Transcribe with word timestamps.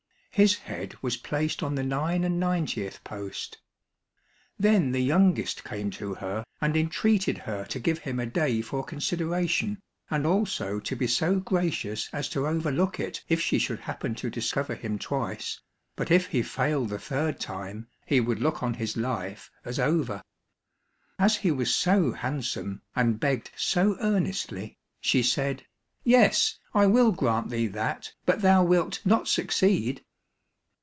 His 0.33 0.55
head 0.59 0.95
was 1.01 1.17
placed 1.17 1.61
on 1.61 1.75
the 1.75 1.83
nine 1.83 2.23
and 2.23 2.39
ninetieth 2.39 3.03
post. 3.03 3.57
Then 4.57 4.93
the 4.93 5.01
youngest 5.03 5.65
came 5.65 5.91
to 5.91 6.13
her 6.13 6.45
and 6.61 6.77
entreated 6.77 7.37
her 7.39 7.65
to 7.65 7.81
give 7.81 7.99
him 7.99 8.17
a 8.17 8.25
day 8.25 8.61
for 8.61 8.81
consideration, 8.81 9.81
and 10.09 10.25
also 10.25 10.79
to 10.79 10.95
be 10.95 11.05
so 11.05 11.41
gracious 11.41 12.07
as 12.13 12.29
to 12.29 12.47
overlook 12.47 12.97
it 12.97 13.21
if 13.27 13.41
she 13.41 13.59
should 13.59 13.81
happen 13.81 14.15
to 14.15 14.29
discover 14.29 14.73
him 14.73 14.97
twice, 14.97 15.59
but 15.97 16.09
if 16.09 16.27
he 16.27 16.41
failed 16.41 16.87
the 16.87 16.97
third 16.97 17.37
time, 17.37 17.89
he 18.05 18.21
would 18.21 18.39
look 18.39 18.63
on 18.63 18.75
his 18.75 18.95
life 18.95 19.51
as 19.65 19.79
over. 19.79 20.21
As 21.19 21.35
he 21.35 21.51
was 21.51 21.75
so 21.75 22.13
handsome, 22.13 22.83
and 22.95 23.19
begged 23.19 23.51
so 23.57 23.97
earnestly, 23.99 24.77
she 25.01 25.23
said, 25.23 25.67
"Yes, 26.05 26.57
I 26.73 26.85
will 26.85 27.11
grant 27.11 27.49
thee 27.49 27.67
that, 27.67 28.13
but 28.25 28.41
thou 28.41 28.63
wilt 28.63 29.05
not 29.05 29.27
succeed." 29.27 30.05